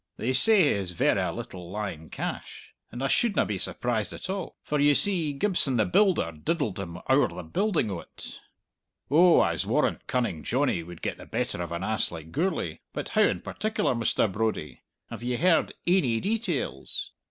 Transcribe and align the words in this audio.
They 0.17 0.33
say 0.33 0.63
he 0.63 0.71
has 0.77 0.93
verra 0.93 1.31
little 1.31 1.69
lying 1.69 2.09
cash! 2.09 2.73
And 2.91 3.03
I 3.03 3.07
shouldna 3.07 3.45
be 3.45 3.59
surprised 3.59 4.11
at 4.13 4.31
all. 4.31 4.57
For, 4.63 4.79
ye 4.79 4.95
see, 4.95 5.31
Gibson 5.31 5.77
the 5.77 5.85
builder 5.85 6.31
diddled 6.31 6.79
him 6.79 6.97
owre 7.07 7.27
the 7.27 7.43
building 7.43 7.91
o't." 7.91 8.41
"Oh, 9.11 9.41
I'se 9.41 9.67
warrant 9.67 10.07
Cunning 10.07 10.41
Johnny 10.43 10.81
would 10.81 11.03
get 11.03 11.19
the 11.19 11.27
better 11.27 11.61
of 11.61 11.71
an 11.71 11.83
ass 11.83 12.11
like 12.11 12.31
Gourlay. 12.31 12.79
But 12.93 13.09
how 13.09 13.21
in 13.21 13.41
particular, 13.41 13.93
Mr. 13.93 14.31
Brodie? 14.31 14.81
Have 15.11 15.21
ye 15.21 15.35
heard 15.35 15.71
ainy 15.85 16.19
details?" 16.19 17.11